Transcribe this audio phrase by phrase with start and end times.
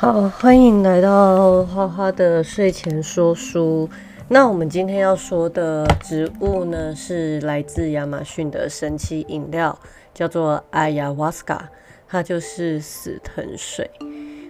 [0.00, 3.86] 好，欢迎来到花花的睡前说书。
[4.28, 9.78] 那我们今天要说的植物呢，是来自亚马逊的神奇饮料，
[10.14, 11.68] 叫做阿亚瓦斯卡，
[12.08, 13.90] 它就是死藤水。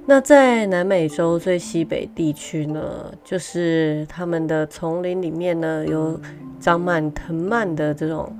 [0.06, 6.16] 那在南美洲最西北地区呢，就是他们的丛林里面呢，有
[6.60, 8.32] 长满藤蔓的这种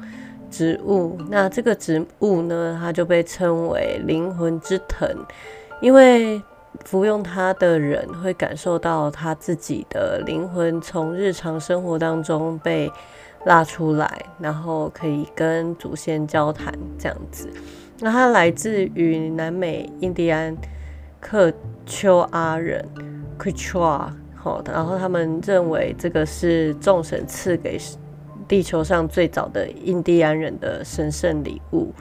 [0.49, 1.19] 植物。
[1.29, 5.09] 那这个植物呢，它就被称为灵魂之藤，
[5.81, 6.41] 因为
[6.85, 12.91] 服用它的人会感受到他自己的灵魂从日常生活当中被
[13.45, 17.49] 拉出来，然后可以跟祖先交谈这样子。
[17.99, 20.57] 那它来自于南美印第安
[21.21, 21.53] 克
[21.85, 22.83] 丘阿人
[23.39, 27.79] （Quechua），好，然后他们认为这个是众神赐给
[28.49, 31.93] 地球上最早的印第安人的神圣礼物。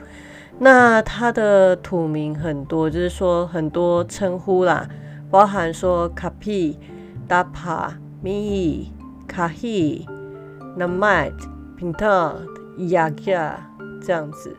[0.62, 4.86] 那它的土名很多，就是说很多称呼啦，
[5.30, 6.78] 包含说卡皮、
[7.26, 8.92] 达帕、米、
[9.26, 10.06] 卡希、
[10.76, 11.32] 纳麦、
[11.78, 12.42] 平特、
[12.88, 13.58] 雅加
[14.02, 14.54] 这样子。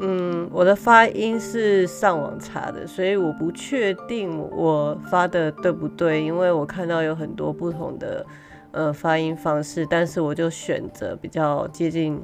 [0.00, 8.26] 嗯，我的发音是上网查的，所以我不确定我发的对不对，因为我看到有很多不同的
[8.72, 12.22] 呃发音方式，但是我就选择比较接近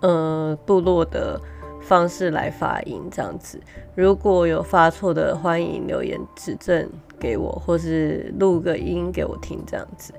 [0.00, 1.38] 呃部落的。
[1.84, 3.60] 方式来发音这样子，
[3.94, 6.88] 如果有发错的，欢迎留言指正
[7.20, 10.14] 给我，或是录个音给我听这样子。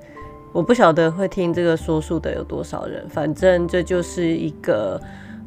[0.52, 4.98] 我不晓得会听这个说书的有多少人，反正这就是一个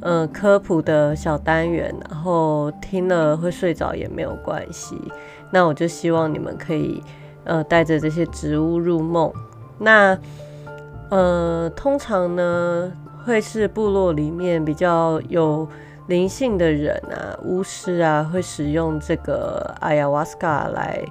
[0.02, 4.96] 呃科普的小单元，然后听了会睡着也没有关系。
[5.52, 7.02] 那我就希望你们可以
[7.46, 9.32] 呃带着这些植物入梦。
[9.80, 10.20] 那
[11.10, 12.92] 呃通常呢
[13.26, 15.66] 会是部落里面比较有。
[16.10, 21.02] 灵性的人啊，巫师啊，会使用这个阿亚瓦斯卡来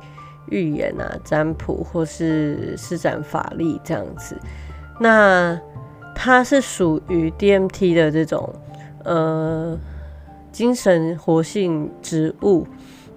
[0.50, 4.36] 预言啊、占卜或是施展法力这样子。
[5.00, 5.58] 那
[6.14, 8.52] 它是属于 DMT 的这种
[9.04, 9.78] 呃
[10.50, 12.66] 精神活性植物。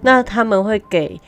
[0.00, 1.20] 那他们会给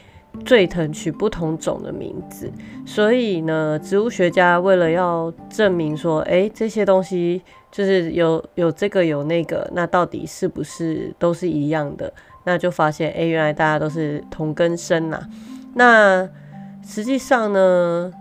[0.45, 2.51] 醉藤取不同种的名字，
[2.87, 7.43] 所以呢，植物学家为了要证明说，哎，这些东西。
[7.75, 12.13] 就是有有这个有那个，那到底是不是都是一样的？
[12.45, 15.21] 那就发现，哎，原来大家都是同根生呐。
[15.75, 16.25] 那
[16.87, 18.13] 实际上呢，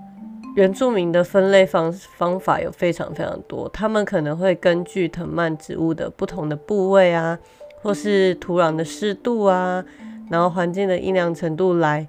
[0.55, 7.37] 原住民的分类方方法有非常非常多，他们可能会根据藤蔓植物的不同的部位啊，
[7.83, 9.85] 或是土壤的湿度啊，
[10.31, 12.07] 然后环境的阴凉程度来，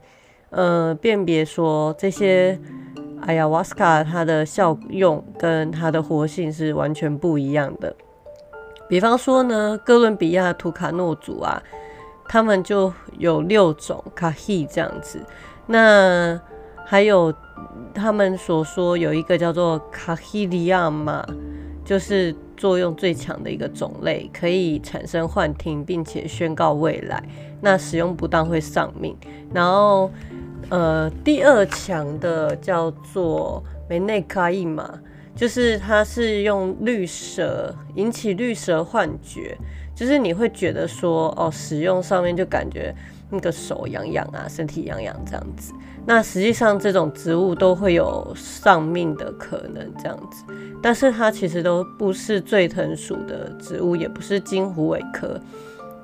[0.55, 2.59] 呃，辨别说这些。
[3.27, 7.97] 哎呀，瓦斯卡它的效用跟它的活性是完全不一样的。
[8.87, 11.63] 比方说呢，哥伦比亚图卡诺族啊，
[12.29, 15.25] 他们就有六种卡希这样子。
[15.67, 16.39] 那
[16.85, 17.33] 还有
[17.95, 21.25] 他们所说有一个叫做卡希利亚嘛，
[21.83, 27.25] 就是作用最强的一个种类，可以产生幻听，并且宣告未来。
[27.63, 29.17] 那使用不当会丧命。
[29.55, 30.11] 然后。
[30.71, 34.99] 呃，第二强的叫做梅内卡伊嘛，
[35.37, 39.57] 就是它是用绿蛇引起绿蛇幻觉，
[39.95, 42.95] 就是你会觉得说，哦，使用上面就感觉
[43.31, 45.73] 那个手痒痒啊，身体痒痒这样子。
[46.07, 50.45] 那实际上这种植物都会有丧命的可能这样子，
[50.83, 55.41] 但是它其实都不是最藤属的植物，也不是金虎尾科。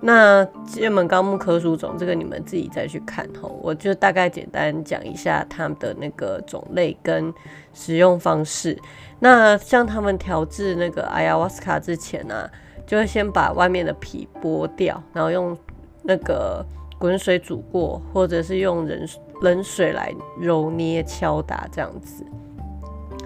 [0.03, 7.33] 那剑门纲目科属种，这个你们自己再去看吼，我就大概简单讲一下它们的那个种类跟
[7.75, 8.79] 使用方式。
[9.19, 12.49] 那像他们调制那个阿亚瓦斯卡之前呢，
[12.87, 15.55] 就会先把外面的皮剥掉，然后用
[16.03, 16.65] 那个
[16.99, 19.09] 滚水煮过，或者是用冷
[19.43, 22.25] 冷水来揉捏敲打这样子。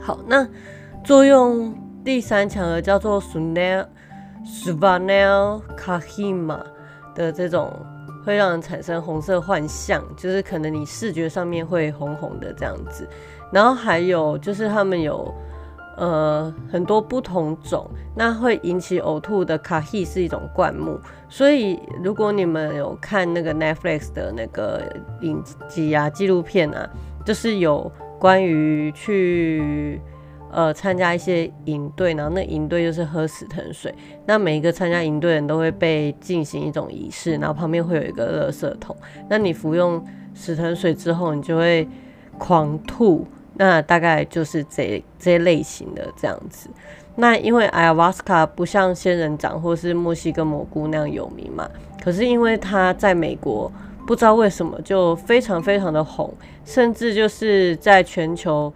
[0.01, 0.45] 好，那
[1.05, 1.73] 作用
[2.05, 3.89] 第三强的叫做 s u n e l
[4.45, 6.61] s v a n e l Kahima
[7.15, 7.73] 的这种
[8.25, 13.09] 会让人产生红色幻象，就是可能你视觉上面会红红的这样子。
[13.53, 15.33] 然后还有就是他们有
[15.97, 20.99] 呃很多不同种，那会引起呕吐的 Kahi 是一种灌木。
[21.29, 24.83] 所以如果你们有看那个 Netflix 的那个
[25.21, 26.89] 影集啊纪录片啊，
[27.25, 30.01] 就是有关于去。
[30.55, 33.93] 呃，参加一些营队，然后那营队就是喝死藤水。
[34.25, 38.97] 那每一个参加营队人都会被进行一种仪式，然后旁边会有一个垃圾桶。
[39.29, 41.89] 那你服用死藤水之后，你就会
[42.39, 43.27] 狂吐。
[43.57, 46.69] 那大概就是这这类型的这样子。
[47.15, 51.69] 那因为艾瓦斯卡不像仙人掌或是墨西哥蘑菇那样有名嘛，
[52.03, 53.71] 可是因为它在美国
[54.07, 56.35] 不知道为什么就非常非常的红，
[56.65, 58.73] 甚至就是在全球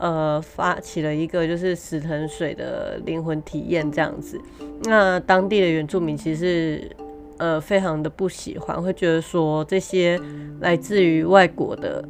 [0.00, 4.40] 呃发起了一个就是死藤水的灵魂体验这样子。
[4.84, 6.90] 那当地的原住民其实
[7.36, 10.18] 呃非常的不喜欢，会觉得说这些
[10.60, 12.02] 来自于外国的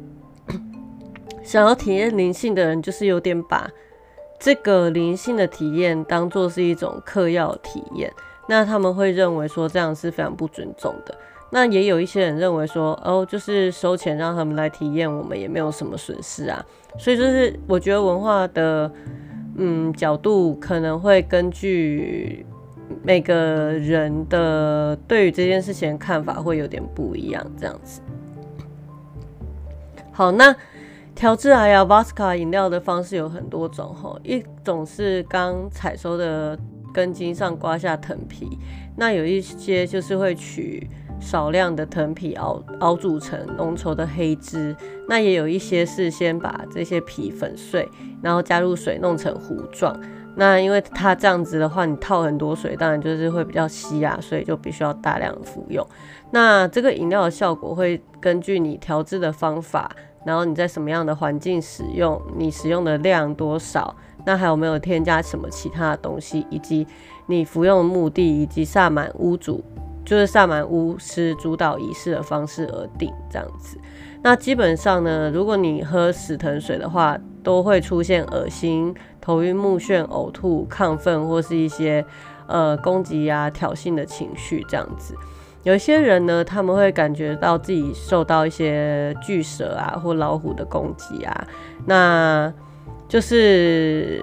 [1.43, 3.69] 想要体验灵性的人，就是有点把
[4.39, 8.11] 这个灵性的体验当做是一种嗑药体验。
[8.47, 11.15] 那他们会认为说这样是非常不尊重的。
[11.51, 16.65] 那也有一些人认为说，哦，就是收钱让他们来体验，我们也没有什么损失啊。
[16.97, 18.91] 所以就是我觉得文化的
[19.57, 22.45] 嗯角度可能会根据
[23.03, 28.01] 每个人的对于这件事情的看法会有点不一样，这样子。
[30.11, 30.55] 好，那
[31.13, 36.57] 调制阿亚巴斯卡饮料的方式有很多种哈，一种是刚采收的。
[36.93, 38.57] 根茎上刮下藤皮，
[38.97, 40.89] 那有一些就是会取
[41.21, 44.75] 少量的藤皮熬熬煮成浓稠的黑汁，
[45.07, 47.87] 那也有一些是先把这些皮粉碎，
[48.21, 49.97] 然后加入水弄成糊状。
[50.35, 55.85] 那因为它这样子的话，你套很多水，当然就是会比较稀啊，所以就必须要大量服用。
[56.31, 59.91] 那这个饮料的效果会根据你调制的方法，
[60.25, 63.95] 然后你在什么样的环境使用，你使用的量多少。
[64.23, 66.87] 那还有没有添加什么其他的东西，以及
[67.25, 69.63] 你服用的目的，以及萨满屋主，
[70.11, 73.77] 就是萨满巫师主导仪式的方式而定这样子。
[74.21, 82.05] 那基本上呢，如果你喝死藤水的话，都会出现恶心、头晕目眩、呕吐、亢奋或是一些
[82.45, 85.15] 呃攻击啊、挑衅的情绪这样子。
[85.63, 91.47] 有一些人呢，他们会感觉到自己受到一些巨蛇啊或老虎的攻击啊，
[91.85, 92.53] 那。
[93.07, 94.21] 就是，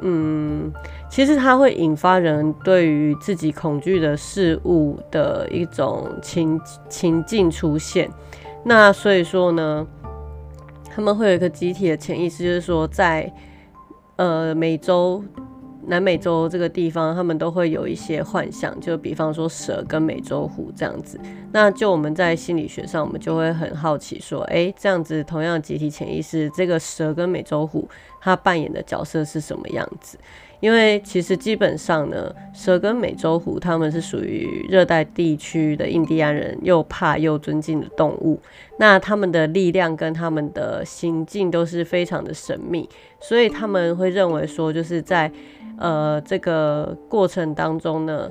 [0.00, 0.72] 嗯，
[1.14, 8.10] 其实它会引发人对于自己恐惧的事物的一种情情境出现。
[8.64, 9.86] 那所以说呢，
[10.92, 13.32] 他们会有一个集体的潜意识，就是说，在
[14.16, 15.22] 呃美洲。
[15.86, 21.20] 南美洲这个地方，他们都会有一些幻想，就比方说蛇跟美洲虎这样子。
[21.52, 27.86] 那就我们在心理学上，我们就会很好奇说，哎，这样子同样集体潜意识，这个蛇跟美洲虎
[28.18, 30.16] 它扮演的角色是什么样子？
[30.64, 38.40] 因为其实基本上呢，蛇跟美洲虎他们是属于热带地区的印第安人又怕又尊敬的动物。
[38.78, 42.88] 那他们的力量跟他们的行径都是非常的神秘，
[43.20, 45.30] 所以他们会认为说，就是在
[45.76, 48.26] 呃这个过程当中呢，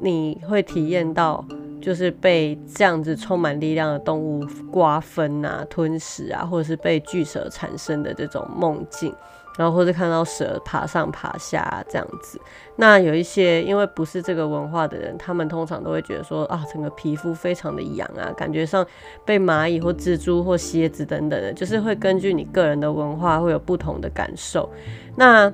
[0.00, 1.42] 你会体验到
[1.80, 9.14] 就是被这样子充满力量的动物瓜分啊、吞噬啊，或者是被巨蛇产生的这种梦境。
[9.58, 12.40] 然后或者看到蛇爬上爬下这样子，
[12.76, 18.86] 那有一些因为不是这个文化的人，他们通常都会觉得说啊，整个皮肤非常的痒啊，感觉上
[19.24, 24.70] 被蚂蚁或蜘蛛或蝎子等等的，就是会根据你个人的文化会有不同的感受。
[25.16, 25.52] 那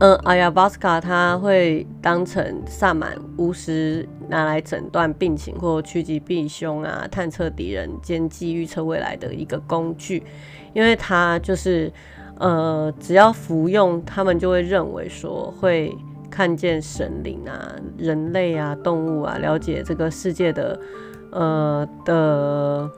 [0.00, 10.24] 嗯，阿亚巴斯卡他会当成萨满巫师拿来诊断病情或趋吉避凶啊，探测敌人、兼计预测未来的一个工具，
[10.74, 11.92] 因为他就是。
[12.38, 15.96] 呃，只要服用，他们就会认为说会
[16.30, 20.78] 看见神灵啊、人类啊、动物啊，了解这个世界的
[21.30, 22.90] 呃的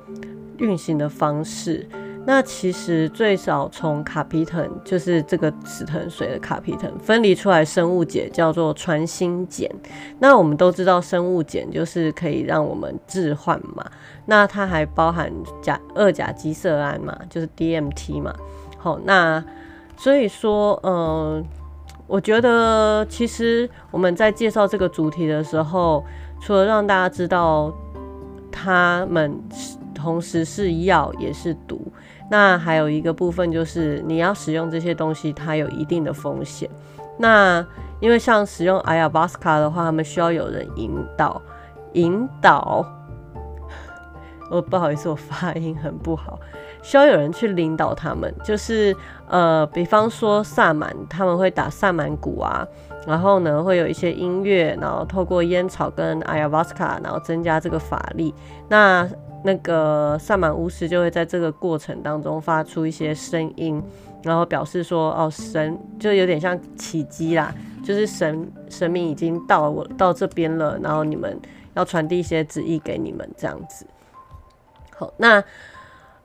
[0.59, 1.87] 运行的方式。
[2.27, 9.69] 那其实最少从卡皮腾，就是这个死藤水的卡皮腾分离出来生物碱叫做传心碱。
[10.21, 13.85] 那我们都知道生物碱就是可以让我们置换嘛。
[14.25, 18.35] 那它还包含甲二甲基色胺嘛，就是 DMT 嘛。
[18.85, 19.43] 好，那
[19.97, 21.43] 所以说，嗯，
[22.07, 26.05] 我觉得其实我们在介绍这个主题的时候，
[26.39, 27.73] 除了让大家知道
[28.53, 29.41] 他们
[29.95, 31.81] 同时是药也是毒，
[32.31, 36.69] 那还有一个部分就是你要使用这些东西，它有一定的风险。
[37.17, 37.67] 那
[38.01, 41.41] 因为像使用阿亚巴斯卡的话，他们需要有人引导，
[41.95, 42.85] 引导。
[44.51, 46.39] 哦，不好意思，我发音很不好。
[46.83, 48.95] 需要有人去领导他们，就是
[49.27, 52.67] 呃，比方说萨满，他们会打萨满鼓啊，
[53.07, 58.35] 然后呢会有一些音乐，然后透过烟草跟阿亚瓦斯卡，然后增加这个法力。
[58.69, 59.09] 那
[59.43, 63.83] 那个萨满巫师就会在这个过程当中发出一些声音，
[64.23, 71.41] 然后表示说哦，神就有点像奇迹啦，就是神神明已经到我到这边了，然后你们
[71.73, 73.87] 要传递一些旨意给你们这样子。
[74.97, 75.43] 好，那。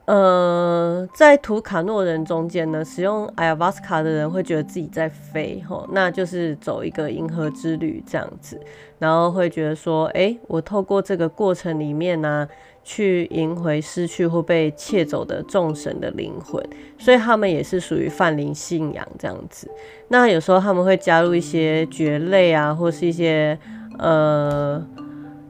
[0.05, 8.59] 呃，在图卡诺人中间呢，使用阿亚瓦斯卡的人会觉得自己在飞，吼，那就是走一个银河之旅这样子，
[8.97, 12.47] 然后会觉得说，哎，我透过这个过程里面呢，
[12.83, 19.69] 去赢回失去或被窃走的众神的灵魂，所以他们也是属于泛灵信仰这样子。
[20.07, 23.59] 那有时候他们会加入一些蕨类啊，或是一些
[23.99, 24.83] 呃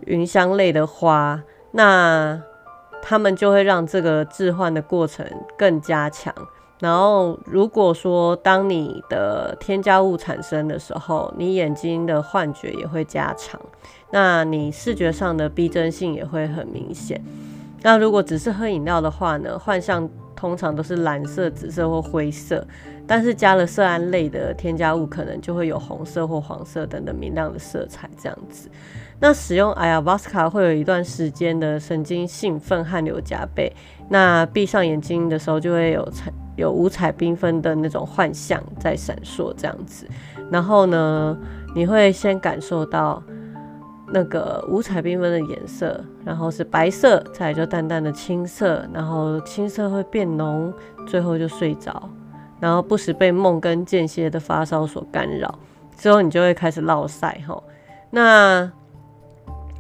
[0.06, 2.44] 云香类的花，那。
[3.02, 5.26] 他们就会让这个置换的过程
[5.58, 6.34] 更加强。
[6.80, 13.60] 然后，如果说当你的添加物产生的时候，你眼睛的幻觉也会加强，
[14.12, 17.22] 那你视觉上的逼真性也会很明显。
[17.82, 19.60] 那如果只是喝饮料的话呢？
[19.60, 22.66] 幻象通常都是蓝色、紫色或灰色，
[23.06, 28.70] 但是加了色胺类的添加物，可能就会有红色或黄色等等明亮的色彩这样子。
[29.20, 33.72] 那使用阿亚瓦斯卡会有一段时间的神经兴奋、汗流浃背。
[34.08, 40.08] 那闭上眼睛的时候，就会有彩、有五彩缤纷的那种幻象在闪烁，这样子。
[40.50, 41.38] 然后呢，
[41.76, 43.22] 你会先感受到
[44.08, 50.74] 那个五彩缤纷的颜色，然后是白色，再来就淡淡的青色，然后青色会变浓，
[51.06, 52.10] 最后就睡着。
[52.60, 55.54] 然后不时被梦跟间歇的发烧所干扰，
[55.98, 57.62] 之后你就会开始落晒哈。
[58.10, 58.70] 那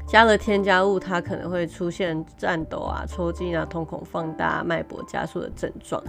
[0.09, 6.01] 加了添加物，它可能会出现颤抖啊、抽筋啊、瞳孔放大、脉搏加速的症状。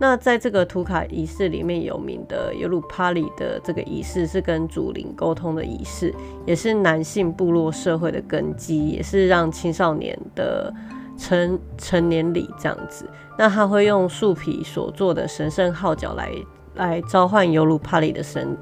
[0.00, 6.14] 那在这个图卡仪式里面有名的尤鲁帕里的这个仪式，是跟祖灵沟通的仪式，
[6.46, 10.72] 也是男性部落社会的根基，也是让青少年的
[11.18, 13.04] 成成年礼这样子。
[13.36, 16.32] 那他会用树皮所做的神圣号角来
[16.76, 18.56] 来召唤尤鲁帕里的神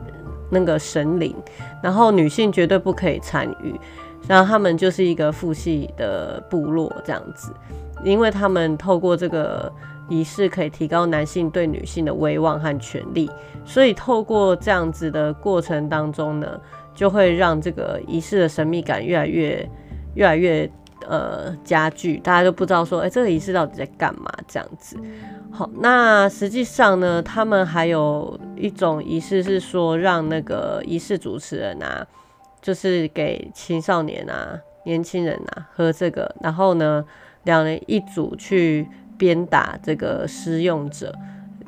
[0.50, 1.37] 那个神灵，
[1.82, 3.78] 然后女性绝对不可以参与。
[4.28, 7.52] 然后他们就是一个父系的部落这样子，
[8.04, 9.73] 因为他们透过这个
[10.08, 13.30] 仪式可以提高男性对女性的威望和权力，
[13.64, 16.61] 所以透过这样子的过程当中呢，
[16.94, 19.68] 就会让这个仪式的神秘感越来越、
[20.14, 20.68] 越来越
[21.08, 24.96] 呃加剧，大家都不知道说，哎，这个仪式到底在干嘛这样子。
[25.52, 32.04] 好，那实际上呢，他们还有一种仪式是说，让那个仪式主持人啊。
[32.66, 37.04] 就是给青少年啊、年轻人啊喝这个，然后呢，
[37.44, 41.14] 两人一组去鞭打这个施用者。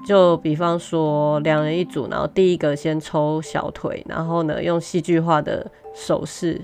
[0.05, 6.61] 就比方说，两人一组，然后第一个先抽小腿，然后呢，用戏剧化的手势，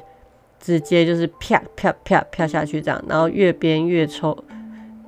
[0.58, 4.36] 直接就是啪啪啪啪下去这样，然后越鞭越抽，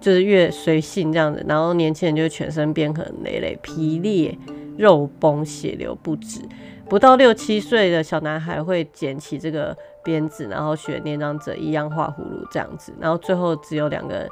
[0.01, 4.39] 就是越随性这样子，然后年轻人就全身变很累累，皮裂、
[4.79, 6.41] 肉崩、血流不止。
[6.89, 14.31] 不到六七岁的小男孩会捡起这个鞭子，然后学年长者一样画葫芦这样子，然后最后只有两个人，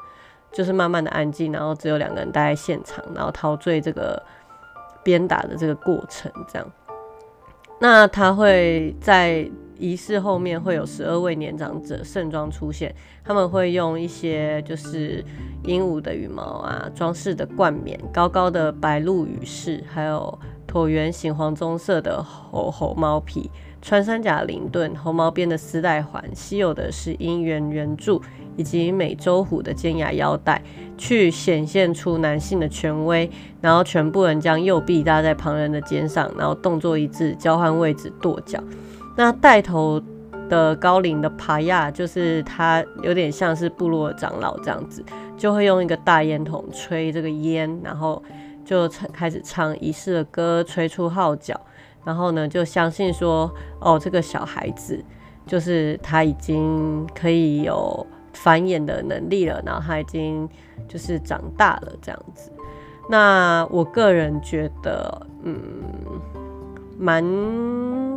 [0.53, 4.23] 就是慢慢的安静，然后只有两个人待在现场，然后陶醉这个
[5.03, 6.73] 鞭打的这个过程这样。
[7.81, 12.95] 那他会在仪式后面会有十二位年长者盛装出现，
[13.25, 15.25] 他们会用一些就是
[15.65, 20.39] 鹦鹉的羽毛啊装饰的冠冕，高高的白鹿羽饰，还有。
[20.67, 28.21] 椭圆形黄棕色的猴猴毛皮穿山甲领盾，猴毛边的丝带环，稀有的是鹰圆圆柱
[28.57, 30.63] 以及美洲虎的尖牙腰带，
[30.97, 33.31] 去显现出男性的权威。
[33.61, 38.59] 然后全部人将右臂搭在旁人的肩上，然后动作一致，交换位置跺脚。
[39.17, 40.03] 那带头
[40.49, 45.05] 的高龄的帕亚，就是他有点像是部落长老这样子，
[45.37, 48.23] 就会用一个大烟筒吹这个烟，然后。
[48.65, 51.61] 就开始唱仪式的歌，吹出号角，
[52.05, 55.05] 然后呢，就相信说，哦，这个小孩子
[55.47, 60.49] 就是他已经可以有繁衍的能力了，然后他已经
[60.89, 62.51] 就是长大了这样子。
[63.09, 65.61] 那我个人觉得，嗯，
[66.99, 67.23] 蛮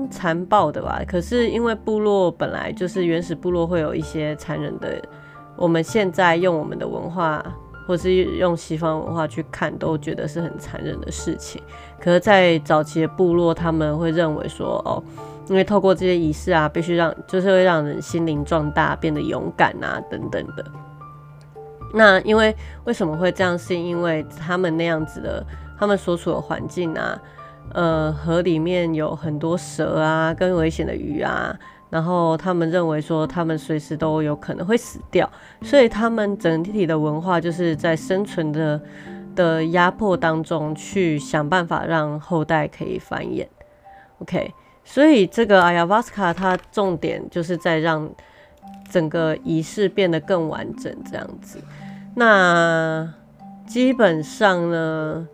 [0.10, 1.01] 残暴的吧。
[1.06, 5.01] 可是因为部落本来就是原始部落，会有一些残忍的，
[5.58, 7.44] 我们现在用我们的文化。
[7.88, 11.62] 或是用西方文化去看，都觉得是很残忍的事情。
[12.01, 15.01] 可是，在早期的部落，他们会认为说，哦，
[15.48, 20.65] 因为透过这些仪式啊，必须让，就是会让人心灵壮大，变得勇敢啊，等等的。
[21.94, 22.53] 那因为
[22.84, 23.58] 为什么会这样？
[23.58, 25.41] 是因为他们那样子的，
[25.79, 27.17] 他们所处的环境啊，
[27.74, 31.58] 呃，河里面有很多蛇啊，更危险的鱼啊。
[31.89, 35.29] 然后他们认为说，他们随时都有可能会死掉，
[35.62, 38.82] 所以他们整体的文化就是在生存的
[39.36, 43.48] 的压迫当中去想办法让后代可以繁衍。
[44.20, 44.53] OK，
[44.84, 48.10] 所以这个 Ayavasca 它重点就是在让
[48.89, 51.60] 整个仪式变得更完整这样子。
[52.15, 53.13] 那
[53.67, 55.27] 基本上呢，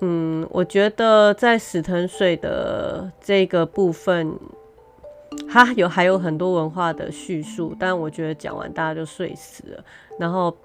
[0.00, 4.38] 嗯，我觉得在死藤水的这个部分，
[5.52, 9.84] 它有还有很多文化的叙述，但我觉得讲完大家就睡死了。
[10.18, 10.56] 然后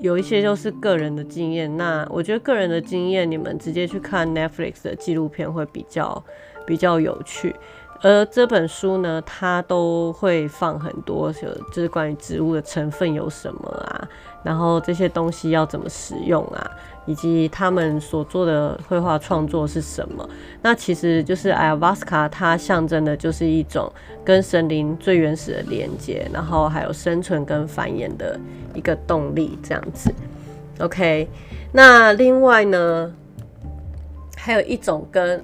[0.00, 6.20] 有一些就是个人的经验，那我觉得个人的经验，你们直接去看 Netflix 的纪录片会比较
[6.66, 7.54] 比较有趣。
[8.00, 14.08] 而这本书呢，它都会放很多，就就是关于植物的成分有什么啊，
[14.42, 16.70] 然后这些东西要怎么使用啊，
[17.06, 20.28] 以及他们所做的绘画创作是什么。
[20.60, 23.92] 那其实就是艾尔瓦斯卡，它象征的就是一种
[24.24, 28.38] 跟神灵最原始的连接，然后还有生存跟繁衍的
[28.74, 30.12] 一个动力这样子。
[30.80, 31.28] OK，
[31.70, 33.12] 那另外呢，
[34.36, 35.40] 还有一种跟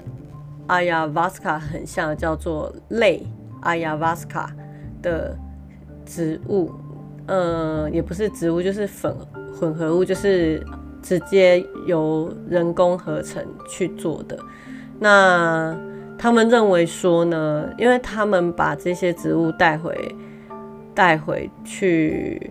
[0.66, 3.24] 阿亚瓦斯卡很像，叫做类
[3.60, 4.50] 阿亚瓦斯卡
[5.00, 5.36] 的
[6.04, 6.72] 植物，
[7.28, 9.14] 呃，也不是植物，就是粉
[9.54, 10.60] 混合物，就是
[11.02, 14.36] 直接由人工合成去做的。
[14.98, 15.78] 那
[16.18, 20.16] 他们认为说呢，因为他们把这些植物带回
[20.94, 22.50] 带回去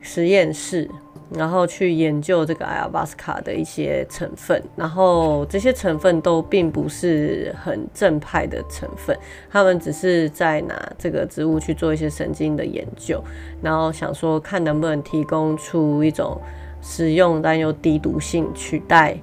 [0.00, 0.88] 实验室。
[1.30, 9.18] 然后去研究这个艾尔巴斯卡的一些成分，然后这些成分都并不是很正派的成分，
[9.50, 13.22] 他们只是在拿这个植物去做一些神经的研究，
[13.60, 16.40] 然后想说看能不能提供出一种
[16.80, 19.18] 实用但又低毒性取代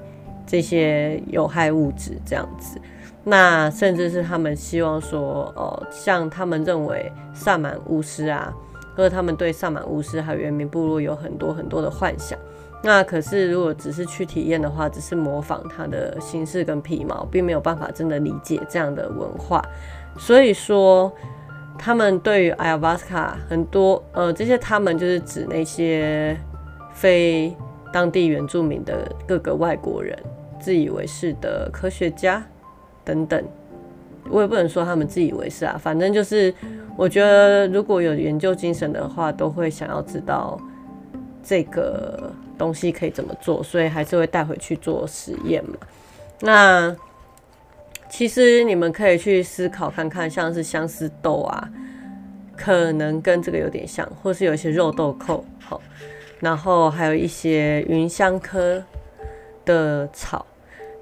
[0.45, 2.77] 这些有害物质这样子。
[3.24, 8.53] 那甚至是他们希望说，哦，像他们认为萨满巫师啊。
[8.95, 12.38] 或者他们对萨满巫师还有原民部落有很多很多的幻想，
[12.83, 19.63] 那可是如果只是去体验的话，只是模仿他的形式跟皮毛，并没有办法真的理解这样的文化。
[20.17, 21.12] 所以说，
[21.79, 26.38] 他们对于艾尔巴斯卡很多呃这些他们就是指那些
[26.93, 27.55] 非
[27.91, 30.15] 当地原住民的各个外国人，
[30.59, 32.45] 自以为是的科学家
[33.03, 33.43] 等等。
[34.29, 36.53] 我也不能说他们自以为是啊，反正就是。
[36.95, 40.60] 我觉得如果有研究精神的话，都会想要知道
[41.43, 45.75] 这个东西可以怎么做，所以还是会带回去做实验嘛。
[46.39, 46.95] 那
[48.10, 51.67] 其实你们可以去思考看看，像是相思豆啊，
[52.56, 55.82] 可能跟这个有点像，或是有一些肉豆蔻，好，
[56.39, 58.84] 然后还有一些芸香科
[59.65, 60.45] 的草。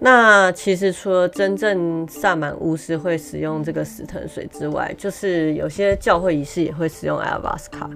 [0.04, 7.88] 那其实除了真正萨满巫师会使用这个死藤水之外，就是有些教会仪式也会使用艾尔瓦斯卡。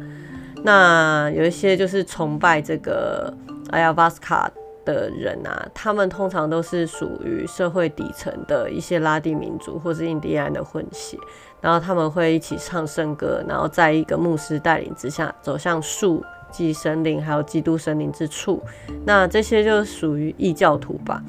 [0.64, 3.34] 那有一些就是崇拜这个
[3.72, 4.48] 艾尔瓦斯卡
[4.86, 11.18] 的人啊，他们通常都是属于社会底层的一些拉丁民族或是印第安的混血，
[11.60, 18.62] 然后他们会一起唱圣歌，然后在一个牧师带领之下走向树及神灵还有基督神灵之处。
[19.04, 21.20] 那这些就属于异教徒吧。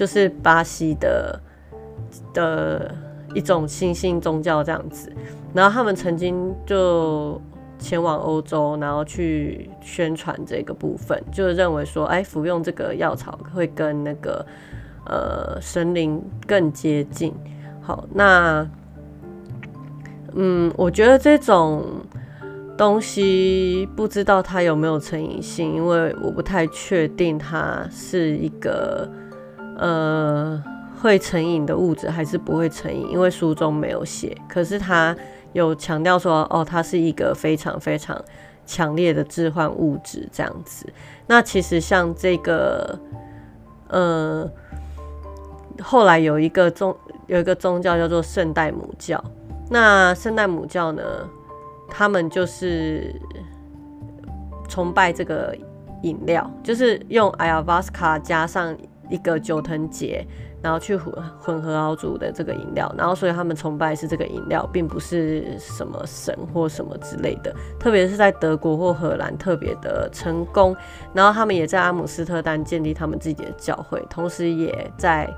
[0.00, 1.38] 就是巴西的
[2.32, 2.94] 的
[3.34, 5.12] 一种新兴宗教这样子，
[5.52, 7.38] 然后他们曾经就
[7.78, 14.46] 前往欧洲，然后去宣传这个部分，就认为说，哎，服用这个药草会跟那个
[15.04, 17.34] 呃神灵更接近。
[17.82, 18.66] 好，那
[20.32, 21.84] 嗯，我觉得这种
[22.78, 29.06] 东西不知道它有没有成瘾性，因为我不太确定它是一个。
[29.80, 30.62] 呃，
[31.00, 33.10] 会成瘾的物质还是不会成瘾？
[33.10, 35.16] 因为书中没有写，可是他
[35.54, 38.22] 有强调说，哦，它是一个非常非常
[38.66, 40.86] 强烈的致幻物质这样子。
[41.26, 42.98] 那其实像这个，
[43.88, 44.46] 呃，
[45.80, 46.94] 后来有一个宗
[47.26, 49.24] 有一个宗教叫做圣代母教。
[49.70, 51.02] 那圣代母教呢，
[51.88, 53.18] 他们就是
[54.68, 55.56] 崇拜这个
[56.02, 58.76] 饮料，就是用艾尔瓦斯卡加上。
[59.10, 60.24] 一个九藤节，
[60.62, 67.54] 然后去混混合熬煮的这个饮料，然后所以他们崇拜是这个饮料，并不是什么神或什么之类的。
[67.78, 70.76] 特别是在德国或荷兰特别的成功，
[71.12, 75.28] 然后他们也在阿姆斯特丹建立他们自己的教会，同时也在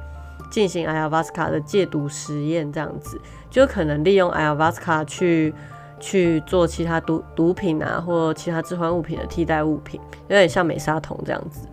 [0.50, 3.18] 进行艾尔瓦斯卡的戒毒实验，这样子
[3.50, 5.54] 就可能利用艾尔瓦斯卡去
[5.98, 11.66] 去做其他毒毒品啊，或其他置换物品的替代物品，有点像美沙酮这样子。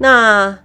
[0.00, 0.58] 那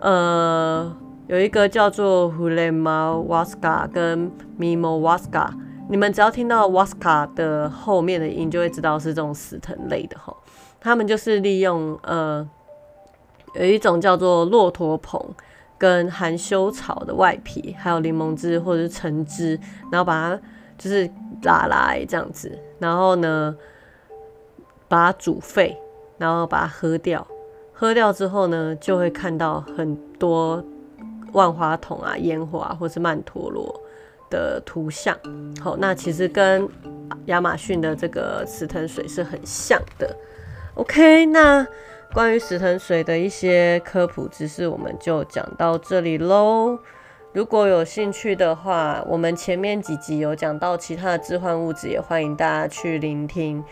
[0.00, 5.50] 呃，有一个叫做 Hulema Waska 跟 Mimo Waska，
[5.88, 10.34] 你们只要听到 Waska 的后面的音，就会知道是这种死藤类的哈。
[10.80, 12.48] 他们就是利用呃，
[13.54, 15.20] 有一种叫做骆驼蓬
[15.76, 19.58] 跟含羞草的外皮，还有柠檬汁或者是橙汁，
[19.90, 20.40] 然后把它
[20.78, 21.10] 就是
[21.42, 23.56] 拉来这样子，然后呢
[24.86, 25.76] 把它煮沸，
[26.18, 27.26] 然后把它喝掉。
[27.80, 30.60] 喝掉之后呢，就会看到很多
[31.32, 33.72] 万花筒啊、烟花或是曼陀罗
[34.28, 35.16] 的图像。
[35.62, 36.68] 好，那其实跟
[37.26, 40.12] 亚马逊的这个石藤水是很像的。
[40.74, 41.64] OK，那
[42.12, 46.76] 关于石藤水的一些科普知识，我们就讲到这里喽。
[47.32, 53.62] 如果有兴趣的话，我们前面几集有讲到其他的置换物质，也欢迎大家去聆听。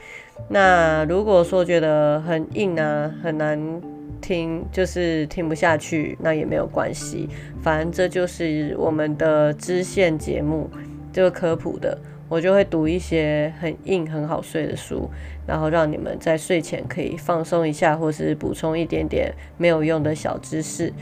[0.51, 3.81] 那如果说觉得很硬啊，很难
[4.21, 7.29] 听，就是听不下去，那也没有关系。
[7.63, 10.71] 反正这就是我们的支线节目，
[11.13, 11.99] 这个科普的，
[12.29, 15.11] 我就会读一些很硬、很好睡的书，
[15.47, 20.93] 然后让你们在睡前可以放松一下，或是补充一点点没有用的小知识。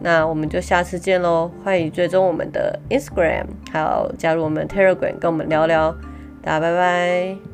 [0.00, 1.50] 那我们就下次见喽！
[1.62, 5.94] 欢迎追踪我们的 Instagram，还有加入我们 Telegram，跟我们聊聊。
[6.42, 7.53] 大家拜拜。